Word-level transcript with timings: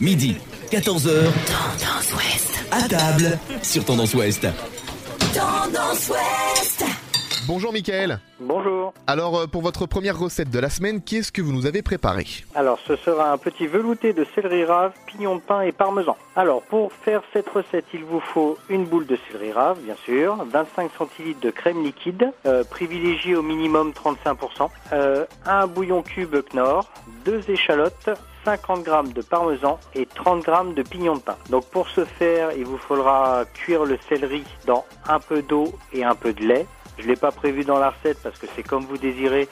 Midi, 0.00 0.36
14h. 0.70 1.24
Tendance 1.48 2.14
Ouest. 2.14 2.64
À 2.70 2.88
table 2.88 3.36
sur 3.64 3.84
Tendance 3.84 4.14
Ouest. 4.14 4.46
Tendance 5.34 6.10
Ouest. 6.10 6.84
Bonjour 7.48 7.72
Mickaël. 7.72 8.20
Bonjour. 8.38 8.94
Alors 9.08 9.36
euh, 9.38 9.46
pour 9.48 9.62
votre 9.62 9.86
première 9.86 10.16
recette 10.16 10.50
de 10.50 10.58
la 10.60 10.70
semaine, 10.70 11.02
qu'est-ce 11.02 11.32
que 11.32 11.42
vous 11.42 11.52
nous 11.52 11.66
avez 11.66 11.82
préparé? 11.82 12.26
Alors 12.54 12.78
ce 12.86 12.94
sera 12.94 13.32
un 13.32 13.38
petit 13.38 13.66
velouté 13.66 14.12
de 14.12 14.24
céleri 14.36 14.64
rave, 14.64 14.92
pignon 15.06 15.34
de 15.34 15.40
pain 15.40 15.62
et 15.62 15.72
parmesan. 15.72 16.16
Alors 16.36 16.62
pour 16.62 16.92
faire 16.92 17.22
cette 17.32 17.48
recette, 17.48 17.86
il 17.92 18.04
vous 18.04 18.20
faut 18.20 18.56
une 18.68 18.84
boule 18.84 19.06
de 19.06 19.18
céleri 19.26 19.50
rave, 19.50 19.80
bien 19.80 19.96
sûr, 20.04 20.36
25 20.48 20.92
centilitres 20.96 21.40
de 21.40 21.50
crème 21.50 21.82
liquide, 21.82 22.30
euh, 22.46 22.62
privilégié 22.62 23.34
au 23.34 23.42
minimum 23.42 23.90
35%, 23.90 24.70
euh, 24.92 25.24
un 25.44 25.66
bouillon 25.66 26.02
cube 26.02 26.36
Knorr, 26.52 26.88
deux 27.24 27.42
échalotes, 27.50 28.10
50 28.48 28.86
g 28.86 29.12
de 29.12 29.20
parmesan 29.20 29.78
et 29.94 30.06
30 30.06 30.46
g 30.46 30.52
de 30.74 30.82
pignon 30.82 31.16
de 31.16 31.20
pain. 31.20 31.36
Donc 31.50 31.66
pour 31.66 31.86
ce 31.90 32.06
faire, 32.06 32.50
il 32.56 32.64
vous 32.64 32.78
faudra 32.78 33.44
cuire 33.52 33.84
le 33.84 33.98
céleri 34.08 34.42
dans 34.64 34.86
un 35.06 35.20
peu 35.20 35.42
d'eau 35.42 35.70
et 35.92 36.02
un 36.02 36.14
peu 36.14 36.32
de 36.32 36.42
lait. 36.46 36.66
Je 36.96 37.02
ne 37.02 37.08
l'ai 37.08 37.16
pas 37.16 37.30
prévu 37.30 37.64
dans 37.64 37.78
la 37.78 37.90
recette 37.90 38.18
parce 38.22 38.38
que 38.38 38.46
c'est 38.56 38.62
comme 38.62 38.86
vous 38.86 38.96
désirez. 38.96 39.48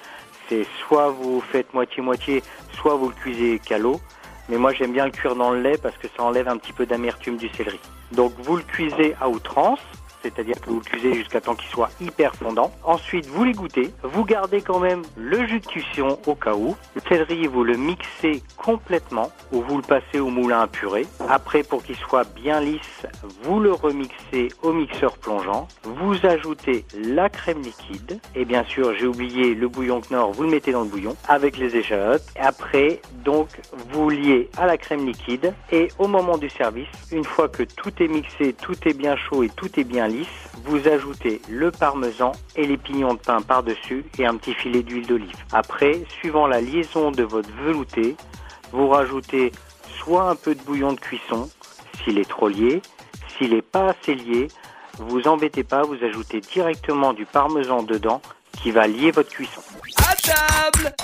C'est 0.49 0.67
soit 0.81 1.11
vous 1.11 1.43
faites 1.43 1.75
moitié-moitié, 1.75 2.43
soit 2.73 2.95
vous 2.95 3.11
le 3.11 3.15
cuisez 3.15 3.59
qu'à 3.59 3.77
l'eau. 3.77 4.01
Mais 4.49 4.57
moi 4.57 4.73
j'aime 4.73 4.93
bien 4.93 5.05
le 5.05 5.11
cuire 5.11 5.37
dans 5.37 5.51
le 5.51 5.61
lait 5.61 5.77
parce 5.77 5.99
que 5.99 6.09
ça 6.17 6.23
enlève 6.23 6.49
un 6.49 6.57
petit 6.57 6.73
peu 6.73 6.87
d'amertume 6.87 7.37
du 7.37 7.51
céleri. 7.51 7.81
Donc 8.13 8.33
vous 8.39 8.57
le 8.57 8.63
cuisez 8.63 9.15
à 9.21 9.29
outrance 9.29 9.81
c'est-à-dire 10.23 10.61
que 10.61 10.71
vous 10.71 10.77
le 10.77 10.85
cuisez 10.85 11.15
jusqu'à 11.15 11.41
temps 11.41 11.55
qu'il 11.55 11.69
soit 11.69 11.91
hyper 12.01 12.35
fondant. 12.35 12.73
Ensuite, 12.85 13.27
vous 13.27 13.45
l'égouttez, 13.45 13.93
vous 14.03 14.25
gardez 14.25 14.61
quand 14.61 14.79
même 14.79 15.03
le 15.17 15.47
jus 15.47 15.61
de 15.61 15.67
cuisson 15.67 16.19
au 16.27 16.35
cas 16.35 16.55
où. 16.55 16.77
Le 16.95 17.01
céleri, 17.09 17.47
vous 17.47 17.65
le 17.65 17.77
mixez 17.77 18.43
complètement 18.57 19.31
ou 19.53 19.63
vous 19.63 19.77
le 19.77 19.83
passez 19.83 20.19
au 20.19 20.29
moulin 20.29 20.61
à 20.61 20.67
purée. 20.67 21.07
Après, 21.29 21.63
pour 21.63 21.83
qu'il 21.83 21.97
soit 21.97 22.25
bien 22.35 22.61
lisse, 22.61 23.07
vous 23.43 23.61
le 23.61 23.73
remixez 23.73 24.49
au 24.63 24.73
mixeur 24.73 25.17
plongeant. 25.19 25.69
Vous 25.85 26.27
ajoutez 26.27 26.85
la 26.95 27.29
crème 27.29 27.63
liquide 27.63 28.19
et 28.35 28.45
bien 28.45 28.65
sûr, 28.65 28.95
j'ai 28.95 29.07
oublié 29.07 29.55
le 29.55 29.69
bouillon 29.69 30.01
Knorr, 30.01 30.33
vous 30.33 30.43
le 30.43 30.51
mettez 30.51 30.73
dans 30.73 30.83
le 30.83 30.89
bouillon 30.89 31.17
avec 31.29 31.57
les 31.57 31.77
échalotes. 31.77 32.25
Après, 32.39 33.01
donc, 33.25 33.49
vous 33.91 34.11
liez 34.11 34.51
à 34.57 34.67
la 34.67 34.77
crème 34.77 35.07
liquide 35.07 35.55
et 35.71 35.89
au 35.99 36.07
moment 36.07 36.39
du 36.39 36.49
service, 36.51 36.89
une 37.13 37.25
fois 37.25 37.49
que 37.49 37.63
tout 37.63 37.93
est 38.01 38.09
mixé, 38.09 38.53
tout 38.53 38.77
est 38.89 38.95
bien 38.95 39.17
chaud 39.17 39.43
et 39.43 39.49
tout 39.49 39.79
est 39.79 39.85
bien 39.85 40.09
lisse, 40.09 40.16
vous 40.65 40.89
ajoutez 40.89 41.41
le 41.49 41.71
parmesan 41.71 42.33
et 42.55 42.67
les 42.67 42.77
pignons 42.77 43.15
de 43.15 43.19
pain 43.19 43.41
par-dessus 43.41 44.05
et 44.19 44.27
un 44.27 44.37
petit 44.37 44.55
filet 44.55 44.83
d'huile 44.83 45.07
d'olive. 45.07 45.37
Après, 45.53 46.03
suivant 46.09 46.47
la 46.47 46.61
liaison 46.61 47.11
de 47.11 47.23
votre 47.23 47.51
velouté, 47.65 48.17
vous 48.73 48.89
rajoutez 48.89 49.53
soit 49.99 50.29
un 50.29 50.37
peu 50.37 50.55
de 50.55 50.63
bouillon 50.63 50.93
de 50.93 51.01
cuisson, 51.01 51.49
s'il 52.03 52.19
est 52.19 52.29
trop 52.29 52.49
lié, 52.49 52.83
s'il 53.37 53.55
n'est 53.55 53.63
pas 53.63 53.91
assez 53.91 54.15
lié, 54.15 54.49
vous 54.99 55.29
embêtez 55.29 55.65
pas, 55.65 55.83
vous 55.83 56.03
ajoutez 56.03 56.41
directement 56.41 57.13
du 57.13 57.27
parmesan 57.27 57.83
dedans 57.83 58.23
qui 58.63 58.71
va 58.71 58.87
lier 58.87 59.11
votre 59.11 59.31
cuisson. 59.31 59.61
À 59.99 60.15
table 60.17 60.95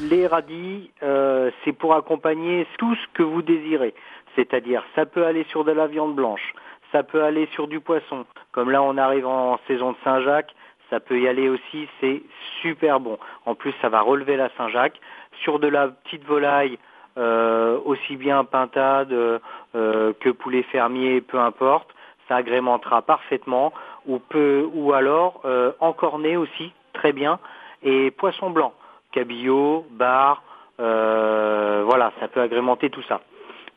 Les 0.00 0.26
radis, 0.26 0.90
euh, 1.02 1.50
c'est 1.64 1.72
pour 1.72 1.94
accompagner 1.94 2.66
tout 2.78 2.94
ce 2.94 3.14
que 3.14 3.22
vous 3.22 3.42
désirez. 3.42 3.94
C'est-à-dire, 4.34 4.84
ça 4.94 5.06
peut 5.06 5.24
aller 5.24 5.46
sur 5.50 5.64
de 5.64 5.72
la 5.72 5.86
viande 5.86 6.14
blanche, 6.14 6.52
ça 6.92 7.02
peut 7.02 7.22
aller 7.22 7.48
sur 7.52 7.68
du 7.68 7.80
poisson. 7.80 8.26
Comme 8.52 8.70
là, 8.70 8.82
on 8.82 8.96
arrive 8.96 9.26
en 9.26 9.58
saison 9.66 9.92
de 9.92 9.96
Saint-Jacques, 10.04 10.54
ça 10.90 11.00
peut 11.00 11.18
y 11.18 11.28
aller 11.28 11.48
aussi, 11.48 11.88
c'est 12.00 12.22
super 12.62 13.00
bon. 13.00 13.18
En 13.44 13.54
plus, 13.54 13.74
ça 13.82 13.88
va 13.88 14.00
relever 14.00 14.36
la 14.36 14.48
Saint-Jacques. 14.56 15.00
Sur 15.42 15.58
de 15.58 15.68
la 15.68 15.88
petite 15.88 16.24
volaille, 16.24 16.78
euh, 17.18 17.78
aussi 17.84 18.16
bien 18.16 18.44
pintade 18.44 19.12
euh, 19.12 20.12
que 20.20 20.30
poulet 20.30 20.62
fermier, 20.62 21.20
peu 21.20 21.38
importe, 21.38 21.88
ça 22.28 22.36
agrémentera 22.36 23.02
parfaitement. 23.02 23.72
Ou, 24.06 24.18
peut, 24.18 24.68
ou 24.72 24.92
alors 24.92 25.40
euh, 25.44 25.72
encorné 25.80 26.36
aussi, 26.36 26.72
très 26.92 27.12
bien. 27.12 27.40
Et 27.82 28.10
poisson 28.12 28.50
blanc, 28.50 28.72
cabillaud, 29.12 29.86
bar, 29.90 30.42
euh, 30.78 31.82
voilà, 31.84 32.12
ça 32.20 32.28
peut 32.28 32.40
agrémenter 32.40 32.90
tout 32.90 33.02
ça. 33.02 33.20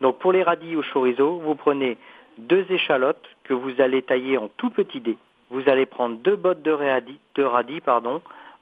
Donc 0.01 0.19
pour 0.19 0.31
les 0.31 0.43
radis 0.43 0.75
au 0.75 0.83
chorizo, 0.93 1.39
vous 1.39 1.55
prenez 1.55 1.97
deux 2.39 2.65
échalotes 2.69 3.27
que 3.43 3.53
vous 3.53 3.81
allez 3.81 4.01
tailler 4.01 4.37
en 4.37 4.49
tout 4.57 4.69
petits 4.69 5.01
dés. 5.01 5.17
Vous 5.49 5.67
allez 5.67 5.85
prendre 5.85 6.17
deux 6.17 6.35
bottes 6.35 6.61
de 6.61 6.71
radis. 6.71 7.19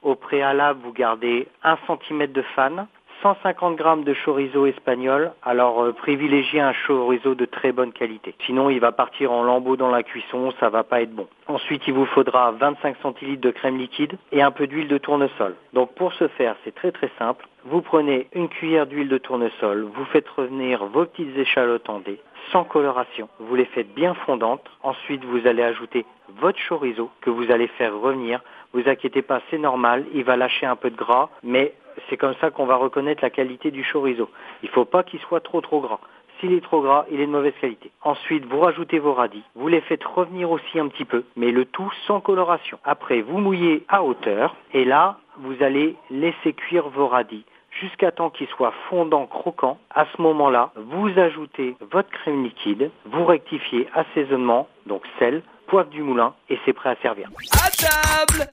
Au 0.02 0.14
préalable, 0.14 0.80
vous 0.84 0.92
gardez 0.92 1.48
un 1.64 1.76
centimètre 1.86 2.32
de 2.32 2.42
fan, 2.54 2.86
150 3.22 3.78
g 3.78 4.04
de 4.04 4.14
chorizo 4.24 4.66
espagnol. 4.66 5.32
Alors 5.42 5.82
euh, 5.82 5.92
privilégiez 5.92 6.60
un 6.60 6.72
chorizo 6.86 7.34
de 7.34 7.44
très 7.44 7.72
bonne 7.72 7.92
qualité. 7.92 8.34
Sinon, 8.46 8.70
il 8.70 8.80
va 8.80 8.92
partir 8.92 9.32
en 9.32 9.42
lambeaux 9.42 9.76
dans 9.76 9.90
la 9.90 10.02
cuisson, 10.02 10.52
ça 10.60 10.68
va 10.68 10.84
pas 10.84 11.02
être 11.02 11.14
bon. 11.14 11.26
Ensuite, 11.46 11.82
il 11.88 11.94
vous 11.94 12.06
faudra 12.06 12.52
25 12.52 12.96
centilitres 13.02 13.40
de 13.40 13.50
crème 13.50 13.78
liquide 13.78 14.16
et 14.32 14.42
un 14.42 14.50
peu 14.50 14.66
d'huile 14.66 14.88
de 14.88 14.98
tournesol. 14.98 15.54
Donc 15.72 15.94
pour 15.94 16.12
ce 16.14 16.28
faire, 16.28 16.56
c'est 16.64 16.74
très 16.74 16.92
très 16.92 17.10
simple. 17.18 17.46
Vous 17.64 17.82
prenez 17.82 18.28
une 18.34 18.48
cuillère 18.48 18.86
d'huile 18.86 19.08
de 19.08 19.18
tournesol, 19.18 19.82
vous 19.82 20.04
faites 20.06 20.28
revenir 20.28 20.84
vos 20.86 21.04
petites 21.04 21.36
échalotes 21.36 21.88
en 21.90 21.98
dés, 21.98 22.20
sans 22.52 22.64
coloration. 22.64 23.28
Vous 23.40 23.56
les 23.56 23.66
faites 23.66 23.92
bien 23.94 24.14
fondantes. 24.14 24.64
Ensuite, 24.82 25.24
vous 25.24 25.46
allez 25.46 25.62
ajouter 25.62 26.06
votre 26.40 26.58
chorizo 26.66 27.10
que 27.20 27.30
vous 27.30 27.50
allez 27.50 27.66
faire 27.66 27.98
revenir. 27.98 28.40
Vous 28.72 28.88
inquiétez 28.88 29.22
pas, 29.22 29.40
c'est 29.50 29.58
normal, 29.58 30.04
il 30.14 30.24
va 30.24 30.36
lâcher 30.36 30.66
un 30.66 30.76
peu 30.76 30.90
de 30.90 30.96
gras, 30.96 31.30
mais 31.42 31.74
c'est 32.08 32.16
comme 32.16 32.34
ça 32.40 32.50
qu'on 32.50 32.66
va 32.66 32.76
reconnaître 32.76 33.22
la 33.22 33.30
qualité 33.30 33.70
du 33.70 33.84
chorizo. 33.84 34.28
Il 34.62 34.68
ne 34.68 34.72
faut 34.72 34.84
pas 34.84 35.02
qu'il 35.02 35.20
soit 35.20 35.40
trop 35.40 35.60
trop 35.60 35.80
gras. 35.80 36.00
S'il 36.40 36.52
est 36.52 36.60
trop 36.62 36.80
gras, 36.80 37.04
il 37.10 37.20
est 37.20 37.26
de 37.26 37.32
mauvaise 37.32 37.54
qualité. 37.60 37.90
Ensuite, 38.02 38.44
vous 38.44 38.60
rajoutez 38.60 39.00
vos 39.00 39.12
radis. 39.12 39.42
Vous 39.56 39.66
les 39.66 39.80
faites 39.80 40.04
revenir 40.04 40.50
aussi 40.50 40.78
un 40.78 40.86
petit 40.86 41.04
peu, 41.04 41.24
mais 41.36 41.50
le 41.50 41.64
tout 41.64 41.92
sans 42.06 42.20
coloration. 42.20 42.78
Après, 42.84 43.22
vous 43.22 43.38
mouillez 43.38 43.84
à 43.88 44.04
hauteur 44.04 44.54
et 44.72 44.84
là, 44.84 45.18
vous 45.38 45.62
allez 45.62 45.96
laisser 46.10 46.52
cuire 46.52 46.88
vos 46.90 47.08
radis 47.08 47.44
jusqu'à 47.80 48.12
temps 48.12 48.30
qu'ils 48.30 48.48
soient 48.48 48.72
fondants, 48.88 49.26
croquants. 49.26 49.78
À 49.90 50.06
ce 50.16 50.22
moment-là, 50.22 50.70
vous 50.76 51.08
ajoutez 51.18 51.76
votre 51.90 52.10
crème 52.10 52.44
liquide, 52.44 52.90
vous 53.04 53.24
rectifiez 53.24 53.88
assaisonnement, 53.94 54.68
donc 54.86 55.02
sel, 55.18 55.42
poivre 55.66 55.90
du 55.90 56.02
moulin, 56.02 56.34
et 56.48 56.58
c'est 56.64 56.72
prêt 56.72 56.90
à 56.90 56.96
servir. 56.96 57.28
À 57.52 57.70
table 57.70 58.48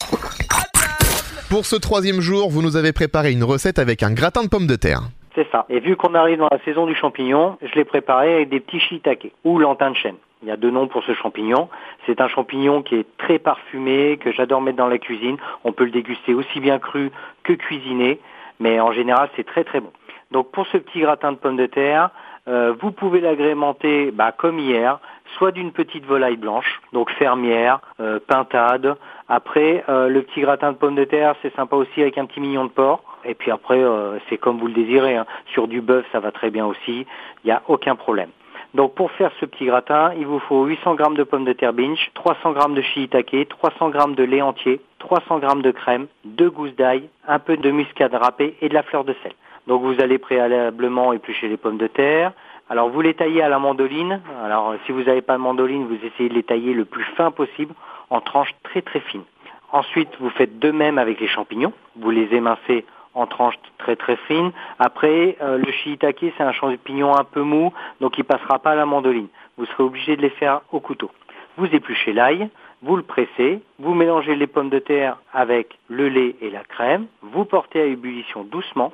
Pour 1.50 1.68
ce 1.68 1.76
troisième 1.76 2.22
jour, 2.22 2.50
vous 2.50 2.64
nous 2.64 2.76
avez 2.76 2.92
préparé 2.92 3.32
une 3.32 3.44
recette 3.44 3.78
avec 3.78 4.02
un 4.02 4.12
gratin 4.12 4.44
de 4.44 4.50
pommes 4.50 4.66
de 4.66 4.76
terre. 4.76 5.02
C'est 5.36 5.48
ça. 5.52 5.66
Et 5.70 5.80
vu 5.80 5.96
qu'on 5.96 6.16
arrive 6.16 6.40
dans 6.40 6.48
la 6.50 6.58
saison 6.66 6.88
du 6.88 6.96
champignon, 6.96 7.58
je 7.62 7.72
l'ai 7.76 7.86
préparé 7.86 8.34
avec 8.34 8.50
des 8.50 8.60
petits 8.60 8.80
shiitake 8.80 9.32
ou 9.44 9.60
lantin 9.60 9.92
de 9.92 9.96
chêne. 9.96 10.16
Il 10.42 10.48
y 10.48 10.52
a 10.52 10.58
deux 10.58 10.72
noms 10.72 10.88
pour 10.88 11.04
ce 11.04 11.14
champignon. 11.14 11.70
C'est 12.08 12.20
un 12.20 12.28
champignon 12.28 12.82
qui 12.82 12.96
est 12.96 13.06
très 13.18 13.38
parfumé, 13.38 14.18
que 14.18 14.32
j'adore 14.32 14.60
mettre 14.60 14.78
dans 14.78 14.88
la 14.88 14.98
cuisine. 14.98 15.38
On 15.64 15.72
peut 15.72 15.86
le 15.86 15.92
déguster 15.92 16.34
aussi 16.34 16.60
bien 16.60 16.80
cru 16.80 17.12
que 17.44 17.54
cuisiné, 17.54 18.20
mais 18.60 18.80
en 18.80 18.92
général 18.92 19.30
c'est 19.36 19.46
très 19.46 19.64
très 19.64 19.82
bon. 19.82 19.92
Donc 20.32 20.52
pour 20.52 20.66
ce 20.68 20.78
petit 20.78 21.02
gratin 21.02 21.32
de 21.32 21.38
pommes 21.38 21.58
de 21.58 21.68
terre, 21.68 22.10
euh, 22.48 22.74
vous 22.80 22.92
pouvez 22.92 23.22
l'agrémenter 23.22 24.12
bah, 24.12 24.32
comme 24.32 24.58
hier, 24.58 25.00
soit 25.38 25.52
d'une 25.52 25.72
petite 25.72 26.06
volaille 26.06 26.38
blanche, 26.38 26.82
donc 26.94 27.12
fermière, 27.12 27.80
euh, 28.00 28.20
pintade. 28.26 28.96
Après, 29.28 29.84
euh, 29.90 30.08
le 30.08 30.22
petit 30.22 30.42
gratin 30.42 30.72
de 30.72 30.78
pommes 30.78 30.96
de 30.96 31.04
terre, 31.04 31.36
c'est 31.42 31.54
sympa 31.56 31.76
aussi 31.76 32.02
avec 32.02 32.18
un 32.18 32.26
petit 32.26 32.40
mignon 32.40 32.66
de 32.66 32.70
porc. 32.70 33.04
Et 33.26 33.34
puis 33.34 33.52
après, 33.52 33.84
euh, 33.84 34.18
c'est 34.30 34.38
comme 34.38 34.60
vous 34.60 34.68
le 34.68 34.74
désirez. 34.74 35.18
hein. 35.18 35.26
Sur 35.48 35.68
du 35.68 35.82
bœuf, 35.82 36.06
ça 36.12 36.20
va 36.20 36.32
très 36.32 36.52
bien 36.52 36.66
aussi. 36.66 37.06
Il 37.44 37.48
n'y 37.48 37.52
a 37.52 37.62
aucun 37.68 37.96
problème. 37.96 38.30
Donc 38.76 38.94
pour 38.94 39.10
faire 39.12 39.32
ce 39.40 39.46
petit 39.46 39.66
gratin, 39.66 40.12
il 40.18 40.28
vous 40.28 40.40
faut 40.40 40.66
800 40.66 40.98
g 40.98 41.04
de 41.16 41.24
pommes 41.24 41.46
de 41.46 41.54
terre 41.54 41.72
binge, 41.72 42.12
300 42.14 42.54
g 42.54 42.76
de 42.76 42.82
shiitake, 42.82 43.48
300 43.48 43.94
g 43.94 44.00
de 44.16 44.24
lait 44.24 44.42
entier, 44.42 44.82
300 45.00 45.40
g 45.40 45.62
de 45.62 45.72
crème, 45.72 46.08
deux 46.26 46.50
gousses 46.50 46.76
d'ail, 46.76 47.10
un 47.26 47.40
peu 47.40 47.56
de 47.56 47.72
muscade 47.72 48.14
râpée 48.14 48.58
et 48.62 48.68
de 48.68 48.74
la 48.74 48.84
fleur 48.84 49.06
de 49.06 49.16
sel. 49.24 49.32
Donc 49.68 49.82
vous 49.82 50.02
allez 50.02 50.18
préalablement 50.18 51.14
éplucher 51.14 51.48
les 51.48 51.56
pommes 51.56 51.78
de 51.78 51.88
terre. 51.88 52.34
Alors 52.70 52.90
vous 52.90 53.02
les 53.02 53.14
taillez 53.14 53.44
à 53.44 53.50
la 53.50 53.60
mandoline. 53.60 54.22
Alors 54.44 54.74
si 54.86 54.92
vous 54.92 55.04
n'avez 55.04 55.22
pas 55.22 55.34
de 55.34 55.42
mandoline, 55.42 55.86
vous 55.86 56.04
essayez 56.04 56.30
de 56.30 56.34
les 56.34 56.44
tailler 56.44 56.74
le 56.74 56.86
plus 56.86 57.04
fin 57.16 57.32
possible 57.32 57.74
en 58.10 58.22
tranches 58.22 58.56
très 58.64 58.82
très 58.82 59.02
fines. 59.02 59.24
Ensuite, 59.72 60.10
vous 60.20 60.30
faites 60.30 60.58
de 60.58 60.72
même 60.72 60.98
avec 60.98 61.20
les 61.20 61.28
champignons. 61.28 61.74
Vous 61.96 62.10
les 62.10 62.34
émincez 62.34 62.86
en 63.14 63.28
tranches 63.28 63.60
très 63.78 63.96
très 63.96 64.16
fines. 64.28 64.52
Après, 64.80 65.38
euh, 65.42 65.58
le 65.58 65.72
shiitake, 65.72 66.26
c'est 66.38 66.44
un 66.44 66.52
champignon 66.52 67.16
un 67.16 67.24
peu 67.24 67.42
mou, 67.42 67.74
donc 68.02 68.18
il 68.18 68.24
passera 68.24 68.60
pas 68.60 68.72
à 68.72 68.76
la 68.76 68.86
mandoline. 68.86 69.28
Vous 69.58 69.66
serez 69.66 69.84
obligé 69.84 70.16
de 70.18 70.22
les 70.22 70.30
faire 70.30 70.62
au 70.72 70.80
couteau. 70.80 71.12
Vous 71.58 71.68
épluchez 71.68 72.14
l'ail, 72.14 72.50
vous 72.82 72.98
le 72.98 73.04
pressez, 73.04 73.62
vous 73.80 73.94
mélangez 73.94 74.36
les 74.36 74.48
pommes 74.48 74.70
de 74.70 74.80
terre 74.80 75.18
avec 75.34 75.78
le 75.88 76.10
lait 76.10 76.36
et 76.42 76.50
la 76.50 76.64
crème, 76.64 77.08
vous 77.22 77.46
portez 77.46 77.82
à 77.82 77.86
ébullition 77.86 78.44
doucement 78.44 78.92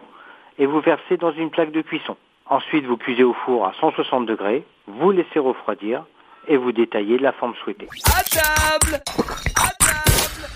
et 0.59 0.67
vous 0.67 0.79
versez 0.79 1.17
dans 1.17 1.31
une 1.31 1.49
plaque 1.49 1.71
de 1.71 1.81
cuisson. 1.81 2.15
Ensuite, 2.51 2.85
vous 2.85 2.97
cuisez 2.97 3.23
au 3.23 3.31
four 3.45 3.65
à 3.65 3.71
160 3.79 4.25
degrés, 4.25 4.65
vous 4.85 5.11
laissez 5.11 5.39
refroidir 5.39 6.03
et 6.49 6.57
vous 6.57 6.73
détaillez 6.73 7.17
de 7.17 7.23
la 7.23 7.31
forme 7.31 7.53
souhaitée. 7.63 7.87
À 8.07 8.23
table 8.23 9.01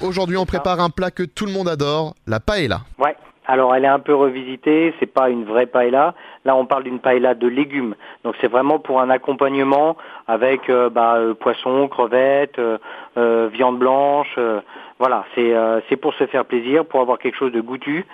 Aujourd'hui, 0.01 0.35
on 0.35 0.45
prépare 0.45 0.81
un 0.81 0.89
plat 0.89 1.09
que 1.09 1.23
tout 1.23 1.45
le 1.45 1.53
monde 1.53 1.69
adore, 1.69 2.13
la 2.27 2.41
paella. 2.41 2.81
Ouais, 2.99 3.15
Alors 3.45 3.73
elle 3.73 3.85
est 3.85 3.87
un 3.87 3.99
peu 3.99 4.13
revisitée, 4.13 4.93
c'est 4.99 5.05
pas 5.05 5.29
une 5.29 5.45
vraie 5.45 5.67
paella. 5.67 6.15
Là 6.43 6.57
on 6.57 6.65
parle 6.65 6.83
d'une 6.83 6.99
paella 6.99 7.33
de 7.33 7.47
légumes. 7.47 7.95
Donc 8.25 8.35
c'est 8.41 8.51
vraiment 8.51 8.77
pour 8.77 8.99
un 8.99 9.09
accompagnement 9.09 9.95
avec 10.27 10.69
euh, 10.69 10.89
bah, 10.89 11.15
euh, 11.15 11.33
poisson, 11.33 11.87
crevettes, 11.87 12.59
euh, 12.59 13.49
viande 13.53 13.79
blanche. 13.79 14.37
voilà, 14.99 15.23
c'est 15.33 15.53
c'est 15.87 15.95
pour 15.95 16.13
se 16.15 16.27
faire 16.27 16.43
plaisir, 16.43 16.85
pour 16.85 16.99
avoir 16.99 17.19
quelque 17.19 17.37
chose 17.37 17.53
de 17.53 17.61
goûtu 17.61 18.05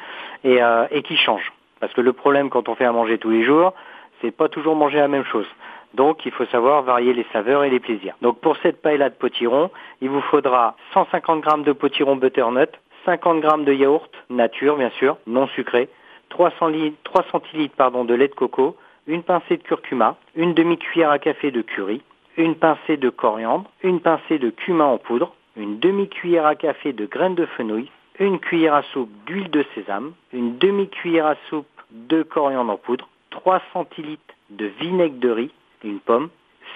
et, 0.44 0.60
et 0.92 1.02
qui 1.02 1.18
change. 1.18 1.52
Parce 1.82 1.94
que 1.94 2.02
le 2.02 2.14
problème 2.14 2.50
quand 2.50 2.70
on 2.70 2.76
fait 2.76 2.86
à 2.86 2.94
manger 2.94 3.18
tous 3.18 3.32
les 3.32 3.44
jours, 3.44 3.74
c'est 4.22 4.32
pas 4.32 4.48
toujours 4.48 4.76
manger 4.76 5.00
la 5.00 5.10
même 5.10 5.26
chose. 5.26 5.48
Donc 5.94 6.26
il 6.26 6.32
faut 6.32 6.46
savoir 6.46 6.84
varier 6.84 7.14
les 7.14 7.26
saveurs 7.34 7.64
et 7.66 7.70
les 7.70 7.82
plaisirs. 7.82 8.16
Donc 8.22 8.40
pour 8.40 8.56
cette 8.58 8.82
paella 8.82 9.10
de 9.10 9.16
potiron, 9.16 9.70
il 10.00 10.10
vous 10.10 10.22
faudra 10.22 10.76
150 10.94 11.44
g 11.44 11.64
de 11.64 11.74
potiron 11.74 12.16
butternut, 12.16 12.70
50 13.06 13.42
g 13.42 13.66
de 13.66 13.74
yaourt 13.74 14.12
nature 14.30 14.78
bien 14.78 14.92
sûr, 14.92 15.18
non 15.28 15.48
sucré, 15.48 15.90
300, 16.30 16.68
litres, 16.68 16.98
3 17.04 17.26
centilitres 17.32 17.76
pardon, 17.76 18.06
de 18.06 18.14
lait 18.14 18.30
de 18.30 18.36
coco, 18.36 18.78
une 19.08 19.24
pincée 19.24 19.58
de 19.58 19.64
curcuma, 19.64 20.16
une 20.36 20.54
demi-cuillère 20.54 21.10
à 21.10 21.20
café 21.20 21.52
de 21.52 21.62
curry, 21.62 22.02
une 22.38 22.56
pincée 22.56 22.98
de 22.98 23.10
coriandre, 23.10 23.70
une 23.84 24.00
pincée 24.00 24.38
de 24.38 24.52
cumin 24.52 24.86
en 24.86 24.98
poudre, 24.98 25.34
une 25.58 25.80
demi-cuillère 25.80 26.46
à 26.46 26.56
café 26.56 26.94
de 26.94 27.06
graines 27.06 27.36
de 27.36 27.46
fenouil, 27.46 27.90
une 28.20 28.40
cuillère 28.40 28.76
à 28.76 28.84
soupe 28.84 29.12
d'huile 29.26 29.50
de 29.50 29.66
sésame, 29.74 30.14
une 30.34 30.58
demi-cuillère 30.58 31.26
à 31.26 31.36
soupe 31.50 31.68
de 31.92 32.24
coriandre 32.24 32.72
en 32.72 32.78
poudre, 32.78 33.08
3 33.32 33.62
centilitres 33.74 34.34
de 34.50 34.66
vinaigre 34.66 35.20
de 35.20 35.30
riz, 35.30 35.52
une 35.84 36.00
pomme, 36.00 36.30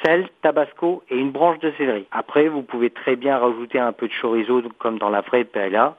sel, 0.03 0.29
tabasco 0.41 1.03
et 1.09 1.17
une 1.17 1.31
branche 1.31 1.59
de 1.59 1.71
céleri. 1.77 2.05
Après, 2.11 2.47
vous 2.47 2.63
pouvez 2.63 2.89
très 2.89 3.15
bien 3.15 3.37
rajouter 3.37 3.79
un 3.79 3.91
peu 3.91 4.07
de 4.07 4.13
chorizo 4.13 4.61
comme 4.77 4.97
dans 4.97 5.09
la 5.09 5.21
vraie 5.21 5.43
paella. 5.43 5.95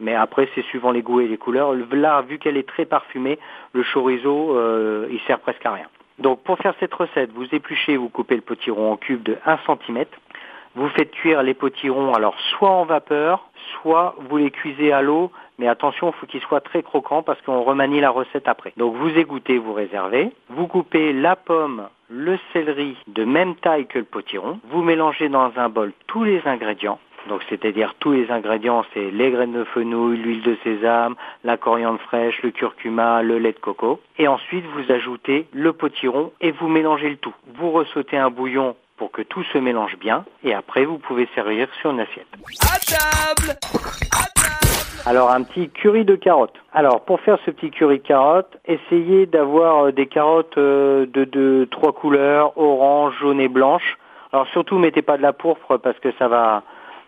Mais 0.00 0.14
après, 0.14 0.48
c'est 0.54 0.62
suivant 0.62 0.90
les 0.90 1.02
goûts 1.02 1.20
et 1.20 1.28
les 1.28 1.36
couleurs. 1.36 1.72
Là, 1.92 2.22
vu 2.22 2.38
qu'elle 2.38 2.56
est 2.56 2.68
très 2.68 2.84
parfumée, 2.84 3.38
le 3.72 3.84
chorizo, 3.84 4.56
euh, 4.56 5.06
il 5.10 5.20
sert 5.20 5.38
presque 5.38 5.64
à 5.64 5.72
rien. 5.72 5.86
Donc, 6.18 6.42
pour 6.42 6.58
faire 6.58 6.74
cette 6.80 6.94
recette, 6.94 7.30
vous 7.32 7.46
épluchez, 7.52 7.96
vous 7.96 8.08
coupez 8.08 8.34
le 8.36 8.40
potiron 8.40 8.92
en 8.92 8.96
cubes 8.96 9.22
de 9.22 9.36
1 9.46 9.58
cm. 9.66 10.04
Vous 10.74 10.88
faites 10.88 11.12
cuire 11.12 11.42
les 11.42 11.54
potirons, 11.54 12.14
alors 12.14 12.34
soit 12.50 12.70
en 12.70 12.84
vapeur, 12.84 13.48
soit 13.80 14.16
vous 14.18 14.38
les 14.38 14.50
cuisez 14.50 14.92
à 14.92 15.02
l'eau, 15.02 15.30
mais 15.58 15.68
attention, 15.68 16.08
il 16.08 16.12
faut 16.18 16.26
qu'ils 16.26 16.40
soient 16.40 16.60
très 16.60 16.82
croquants 16.82 17.22
parce 17.22 17.40
qu'on 17.42 17.62
remanie 17.62 18.00
la 18.00 18.10
recette 18.10 18.48
après. 18.48 18.72
Donc 18.76 18.94
vous 18.96 19.10
égouttez, 19.10 19.58
vous 19.58 19.72
réservez, 19.72 20.32
vous 20.50 20.66
coupez 20.66 21.12
la 21.12 21.36
pomme, 21.36 21.88
le 22.08 22.38
céleri 22.52 22.96
de 23.06 23.24
même 23.24 23.54
taille 23.56 23.86
que 23.86 23.98
le 23.98 24.04
potiron, 24.04 24.58
vous 24.70 24.82
mélangez 24.82 25.28
dans 25.28 25.52
un 25.56 25.68
bol 25.68 25.92
tous 26.06 26.24
les 26.24 26.42
ingrédients, 26.46 26.98
donc 27.28 27.42
c'est-à-dire 27.48 27.94
tous 27.98 28.12
les 28.12 28.30
ingrédients, 28.30 28.84
c'est 28.92 29.10
les 29.10 29.30
graines 29.30 29.52
de 29.52 29.64
fenouil, 29.64 30.18
l'huile 30.18 30.42
de 30.42 30.56
sésame, 30.62 31.14
la 31.42 31.56
coriandre 31.56 32.00
fraîche, 32.00 32.42
le 32.42 32.50
curcuma, 32.50 33.22
le 33.22 33.38
lait 33.38 33.52
de 33.52 33.58
coco. 33.58 34.00
Et 34.18 34.28
ensuite 34.28 34.64
vous 34.66 34.92
ajoutez 34.92 35.46
le 35.52 35.72
potiron 35.72 36.32
et 36.40 36.50
vous 36.50 36.68
mélangez 36.68 37.08
le 37.08 37.16
tout. 37.16 37.34
Vous 37.54 37.70
ressautez 37.70 38.18
un 38.18 38.30
bouillon 38.30 38.76
pour 38.96 39.10
que 39.10 39.22
tout 39.22 39.42
se 39.44 39.58
mélange 39.58 39.96
bien 39.98 40.24
et 40.42 40.54
après 40.54 40.84
vous 40.84 40.98
pouvez 40.98 41.28
servir 41.34 41.68
sur 41.80 41.90
une 41.90 42.00
assiette. 42.00 42.28
À 42.62 42.78
table 42.78 43.58
alors 45.06 45.30
un 45.30 45.42
petit 45.42 45.68
curry 45.68 46.06
de 46.06 46.16
carottes. 46.16 46.56
Alors 46.72 47.02
pour 47.02 47.20
faire 47.20 47.38
ce 47.44 47.50
petit 47.50 47.70
curry 47.70 47.98
de 47.98 48.06
carottes, 48.06 48.56
essayez 48.64 49.26
d'avoir 49.26 49.86
euh, 49.86 49.92
des 49.92 50.06
carottes 50.06 50.56
euh, 50.56 51.04
de, 51.04 51.24
de 51.24 51.68
trois 51.70 51.92
couleurs, 51.92 52.56
orange, 52.56 53.14
jaune 53.20 53.38
et 53.38 53.48
blanche. 53.48 53.98
Alors 54.32 54.46
surtout 54.48 54.78
mettez 54.78 55.02
pas 55.02 55.18
de 55.18 55.22
la 55.22 55.34
pourpre 55.34 55.76
parce 55.76 55.98
que 55.98 56.10
ça 56.18 56.28
va, 56.28 56.62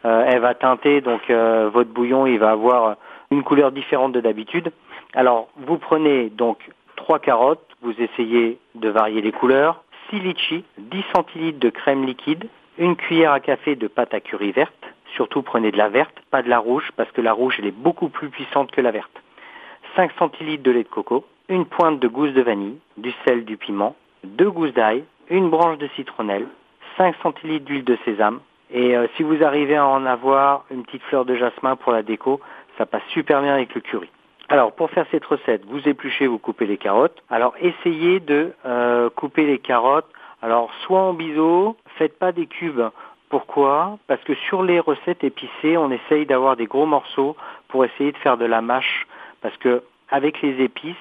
euh, 0.04 0.24
elle 0.26 0.40
va 0.40 0.54
teinter, 0.54 1.00
donc 1.00 1.30
votre 1.30 1.90
bouillon 1.90 2.26
il 2.26 2.38
va 2.38 2.50
avoir 2.50 2.96
une 3.30 3.42
couleur 3.42 3.72
différente 3.72 4.12
de 4.12 4.20
d'habitude. 4.20 4.72
Alors 5.14 5.48
vous 5.56 5.78
prenez 5.78 6.28
donc 6.28 6.58
trois 6.96 7.18
carottes, 7.18 7.66
vous 7.80 7.94
essayez 7.98 8.58
de 8.74 8.90
varier 8.90 9.22
les 9.22 9.32
couleurs, 9.32 9.82
6 10.10 10.20
litchis, 10.20 10.64
10 10.78 11.04
centilitres 11.14 11.58
de 11.58 11.70
crème 11.70 12.04
liquide, 12.04 12.48
une 12.78 12.96
cuillère 12.96 13.32
à 13.32 13.40
café 13.40 13.76
de 13.76 13.88
pâte 13.88 14.14
à 14.14 14.20
curry 14.20 14.52
verte, 14.52 14.86
surtout 15.14 15.42
prenez 15.42 15.70
de 15.72 15.78
la 15.78 15.88
verte, 15.88 16.16
pas 16.30 16.42
de 16.42 16.48
la 16.48 16.58
rouge, 16.58 16.90
parce 16.96 17.10
que 17.12 17.20
la 17.20 17.32
rouge 17.32 17.56
elle 17.58 17.66
est 17.66 17.70
beaucoup 17.70 18.08
plus 18.08 18.28
puissante 18.28 18.70
que 18.70 18.80
la 18.80 18.90
verte. 18.90 19.22
5 19.96 20.12
centilitres 20.18 20.62
de 20.62 20.70
lait 20.70 20.84
de 20.84 20.88
coco, 20.88 21.24
une 21.48 21.64
pointe 21.64 22.00
de 22.00 22.08
gousse 22.08 22.32
de 22.32 22.42
vanille, 22.42 22.78
du 22.96 23.12
sel, 23.24 23.44
du 23.44 23.56
piment, 23.56 23.96
deux 24.24 24.50
gousses 24.50 24.74
d'ail, 24.74 25.04
une 25.30 25.48
branche 25.48 25.78
de 25.78 25.88
citronnelle, 25.96 26.46
5 26.98 27.14
centilitres 27.22 27.64
d'huile 27.64 27.84
de 27.84 27.96
sésame, 28.04 28.40
et 28.70 28.96
euh, 28.96 29.06
si 29.16 29.22
vous 29.22 29.42
arrivez 29.42 29.76
à 29.76 29.86
en 29.86 30.04
avoir 30.06 30.64
une 30.70 30.84
petite 30.84 31.02
fleur 31.04 31.24
de 31.24 31.36
jasmin 31.36 31.76
pour 31.76 31.92
la 31.92 32.02
déco, 32.02 32.40
ça 32.78 32.86
passe 32.86 33.02
super 33.08 33.42
bien 33.42 33.54
avec 33.54 33.74
le 33.74 33.80
curry. 33.80 34.10
Alors 34.48 34.72
pour 34.72 34.90
faire 34.90 35.06
cette 35.10 35.24
recette, 35.24 35.64
vous 35.66 35.88
épluchez, 35.88 36.26
vous 36.28 36.38
coupez 36.38 36.66
les 36.66 36.76
carottes. 36.76 37.20
Alors 37.30 37.54
essayez 37.60 38.20
de 38.20 38.52
euh, 38.64 39.10
couper 39.10 39.44
les 39.44 39.58
carottes. 39.58 40.06
Alors 40.40 40.70
soit 40.82 41.00
en 41.00 41.14
biseau, 41.14 41.76
faites 41.98 42.16
pas 42.18 42.30
des 42.30 42.46
cubes. 42.46 42.82
Pourquoi? 43.28 43.98
Parce 44.06 44.22
que 44.22 44.34
sur 44.34 44.62
les 44.62 44.78
recettes 44.78 45.24
épicées, 45.24 45.76
on 45.76 45.90
essaye 45.90 46.26
d'avoir 46.26 46.56
des 46.56 46.66
gros 46.66 46.86
morceaux 46.86 47.36
pour 47.68 47.84
essayer 47.84 48.12
de 48.12 48.16
faire 48.18 48.36
de 48.36 48.44
la 48.44 48.62
mâche. 48.62 49.08
Parce 49.40 49.56
que 49.56 49.82
avec 50.10 50.40
les 50.42 50.62
épices, 50.62 50.94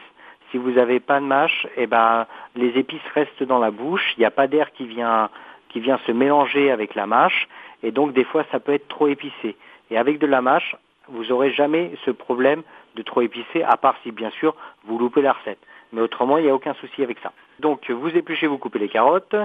si 0.49 0.57
vous 0.57 0.71
n'avez 0.71 0.99
pas 0.99 1.19
de 1.19 1.25
mâche, 1.25 1.67
eh 1.77 1.85
ben 1.85 2.25
les 2.55 2.69
épices 2.79 3.07
restent 3.13 3.43
dans 3.43 3.59
la 3.59 3.69
bouche. 3.69 4.15
Il 4.17 4.21
n'y 4.21 4.25
a 4.25 4.31
pas 4.31 4.47
d'air 4.47 4.71
qui 4.71 4.87
vient 4.87 5.29
qui 5.69 5.81
vient 5.81 5.99
se 6.07 6.11
mélanger 6.13 6.71
avec 6.71 6.95
la 6.95 7.05
mâche, 7.05 7.49
et 7.83 7.91
donc 7.91 8.13
des 8.13 8.23
fois 8.23 8.45
ça 8.49 8.59
peut 8.61 8.73
être 8.73 8.87
trop 8.87 9.07
épicé. 9.07 9.57
Et 9.91 9.97
avec 9.97 10.19
de 10.19 10.25
la 10.25 10.41
mâche, 10.41 10.75
vous 11.09 11.25
n'aurez 11.25 11.51
jamais 11.51 11.91
ce 12.05 12.11
problème 12.11 12.63
de 12.95 13.01
trop 13.03 13.21
épicé, 13.21 13.63
à 13.63 13.77
part 13.77 13.95
si 14.03 14.11
bien 14.11 14.29
sûr 14.31 14.55
vous 14.85 14.97
loupez 14.97 15.21
la 15.21 15.33
recette. 15.33 15.59
Mais 15.93 16.01
autrement, 16.01 16.37
il 16.37 16.45
n'y 16.45 16.49
a 16.49 16.55
aucun 16.55 16.73
souci 16.75 17.03
avec 17.03 17.19
ça. 17.19 17.31
Donc 17.59 17.89
vous 17.89 18.09
épluchez, 18.09 18.47
vous 18.47 18.57
coupez 18.57 18.79
les 18.79 18.89
carottes, 18.89 19.35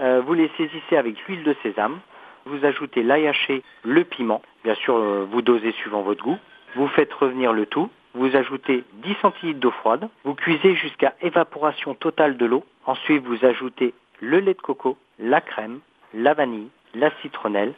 euh, 0.00 0.20
vous 0.24 0.34
les 0.34 0.50
saisissez 0.56 0.96
avec 0.96 1.16
l'huile 1.26 1.42
de 1.42 1.54
sésame, 1.62 1.98
vous 2.44 2.64
ajoutez 2.64 3.02
l'ail 3.02 3.26
haché, 3.26 3.62
le 3.82 4.04
piment, 4.04 4.42
bien 4.64 4.74
sûr 4.74 4.96
euh, 4.96 5.26
vous 5.30 5.42
dosez 5.42 5.72
suivant 5.72 6.02
votre 6.02 6.22
goût, 6.22 6.38
vous 6.76 6.88
faites 6.88 7.12
revenir 7.12 7.52
le 7.52 7.66
tout, 7.66 7.90
vous 8.14 8.36
ajoutez 8.36 8.84
10 8.94 9.16
centilitres 9.20 9.60
d'eau 9.60 9.70
froide, 9.70 10.08
vous 10.24 10.34
cuisez 10.34 10.74
jusqu'à 10.74 11.14
évaporation 11.20 11.94
totale 11.94 12.36
de 12.36 12.46
l'eau, 12.46 12.64
ensuite 12.86 13.24
vous 13.24 13.44
ajoutez 13.44 13.94
le 14.20 14.40
lait 14.40 14.54
de 14.54 14.60
coco, 14.60 14.96
la 15.18 15.40
crème, 15.40 15.80
la 16.14 16.34
vanille, 16.34 16.68
la 16.94 17.10
citronnelle, 17.22 17.74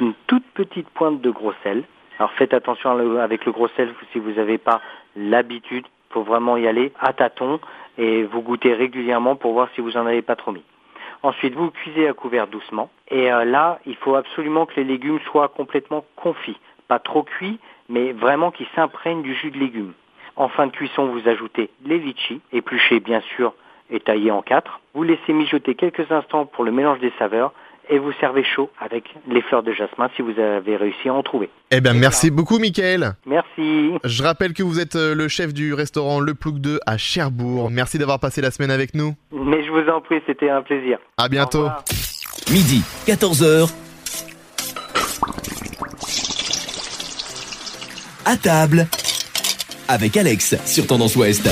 une 0.00 0.14
toute 0.26 0.46
petite 0.54 0.88
pointe 0.90 1.20
de 1.20 1.30
gros 1.30 1.52
sel, 1.62 1.84
alors 2.18 2.32
faites 2.32 2.54
attention 2.54 3.18
avec 3.18 3.44
le 3.44 3.52
gros 3.52 3.68
sel 3.68 3.92
si 4.12 4.18
vous 4.18 4.32
n'avez 4.32 4.58
pas 4.58 4.80
l'habitude. 5.16 5.86
Il 6.10 6.12
faut 6.14 6.22
vraiment 6.22 6.56
y 6.56 6.66
aller 6.66 6.92
à 7.00 7.12
tâtons 7.12 7.60
et 7.98 8.24
vous 8.24 8.40
goûtez 8.40 8.72
régulièrement 8.72 9.36
pour 9.36 9.52
voir 9.52 9.68
si 9.74 9.80
vous 9.80 9.92
n'en 9.92 10.06
avez 10.06 10.22
pas 10.22 10.36
trop 10.36 10.52
mis. 10.52 10.64
Ensuite, 11.22 11.54
vous 11.54 11.70
cuisez 11.70 12.08
à 12.08 12.12
couvert 12.12 12.46
doucement. 12.46 12.90
Et 13.10 13.32
euh, 13.32 13.44
là, 13.44 13.80
il 13.86 13.96
faut 13.96 14.14
absolument 14.14 14.66
que 14.66 14.74
les 14.76 14.84
légumes 14.84 15.18
soient 15.30 15.48
complètement 15.48 16.04
confits. 16.14 16.58
Pas 16.88 16.98
trop 16.98 17.22
cuits, 17.22 17.58
mais 17.88 18.12
vraiment 18.12 18.50
qu'ils 18.50 18.68
s'imprègnent 18.74 19.22
du 19.22 19.34
jus 19.34 19.50
de 19.50 19.58
légumes. 19.58 19.92
En 20.36 20.48
fin 20.48 20.66
de 20.66 20.72
cuisson, 20.72 21.06
vous 21.06 21.28
ajoutez 21.28 21.70
les 21.84 21.98
litchis, 21.98 22.40
épluchés 22.52 23.00
bien 23.00 23.20
sûr 23.34 23.54
et 23.90 24.00
taillés 24.00 24.30
en 24.30 24.42
quatre. 24.42 24.80
Vous 24.94 25.02
laissez 25.02 25.32
mijoter 25.32 25.74
quelques 25.74 26.10
instants 26.12 26.46
pour 26.46 26.64
le 26.64 26.72
mélange 26.72 27.00
des 27.00 27.12
saveurs 27.18 27.52
et 27.88 27.98
vous 27.98 28.12
servez 28.20 28.44
chaud 28.44 28.70
avec 28.80 29.04
les 29.28 29.42
fleurs 29.42 29.62
de 29.62 29.72
jasmin 29.72 30.08
si 30.16 30.22
vous 30.22 30.38
avez 30.38 30.76
réussi 30.76 31.08
à 31.08 31.14
en 31.14 31.22
trouver. 31.22 31.48
Eh 31.70 31.80
bien, 31.80 31.94
merci 31.94 32.30
beaucoup, 32.30 32.58
Mickaël. 32.58 33.14
Merci. 33.26 33.92
Je 34.04 34.22
rappelle 34.22 34.52
que 34.52 34.62
vous 34.62 34.80
êtes 34.80 34.96
euh, 34.96 35.14
le 35.14 35.28
chef 35.28 35.52
du 35.52 35.74
restaurant 35.74 36.20
Le 36.20 36.34
Plouc 36.34 36.58
2 36.58 36.80
à 36.86 36.96
Cherbourg. 36.96 37.70
Merci 37.70 37.98
d'avoir 37.98 38.20
passé 38.20 38.40
la 38.40 38.50
semaine 38.50 38.70
avec 38.70 38.94
nous. 38.94 39.14
Mais 39.32 39.64
je 39.64 39.70
vous 39.70 39.88
en 39.90 40.00
prie, 40.00 40.20
c'était 40.26 40.50
un 40.50 40.62
plaisir. 40.62 40.98
À 41.16 41.28
bientôt. 41.28 41.68
Midi, 42.50 42.82
14h. 43.06 43.72
À 48.24 48.36
table. 48.36 48.86
Avec 49.88 50.16
Alex 50.16 50.56
sur 50.66 50.86
Tendance 50.86 51.14
Ouest. 51.16 51.48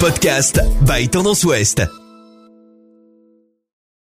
Podcast 0.00 0.60
by 0.86 1.08
Tendance 1.08 1.44
Ouest. 1.44 1.97